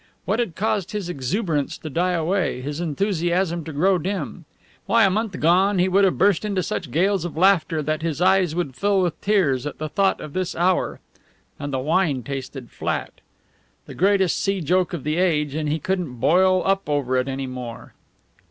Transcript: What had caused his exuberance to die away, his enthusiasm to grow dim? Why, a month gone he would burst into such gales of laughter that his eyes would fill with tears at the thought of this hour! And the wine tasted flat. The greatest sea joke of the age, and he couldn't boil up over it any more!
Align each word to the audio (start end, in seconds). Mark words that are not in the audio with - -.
What 0.25 0.39
had 0.39 0.55
caused 0.55 0.93
his 0.93 1.09
exuberance 1.09 1.77
to 1.77 1.87
die 1.87 2.13
away, 2.13 2.59
his 2.61 2.81
enthusiasm 2.81 3.63
to 3.65 3.71
grow 3.71 3.99
dim? 3.99 4.45
Why, 4.87 5.05
a 5.05 5.11
month 5.11 5.39
gone 5.39 5.77
he 5.77 5.87
would 5.87 6.17
burst 6.17 6.43
into 6.43 6.63
such 6.63 6.89
gales 6.89 7.23
of 7.23 7.37
laughter 7.37 7.83
that 7.83 8.01
his 8.01 8.19
eyes 8.19 8.55
would 8.55 8.75
fill 8.75 9.03
with 9.03 9.21
tears 9.21 9.67
at 9.67 9.77
the 9.77 9.87
thought 9.87 10.19
of 10.19 10.33
this 10.33 10.55
hour! 10.55 10.99
And 11.59 11.71
the 11.71 11.77
wine 11.77 12.23
tasted 12.23 12.71
flat. 12.71 13.21
The 13.85 13.93
greatest 13.93 14.41
sea 14.41 14.59
joke 14.59 14.93
of 14.93 15.03
the 15.03 15.17
age, 15.17 15.53
and 15.53 15.69
he 15.69 15.77
couldn't 15.77 16.15
boil 16.15 16.65
up 16.65 16.89
over 16.89 17.15
it 17.17 17.27
any 17.27 17.45
more! 17.45 17.93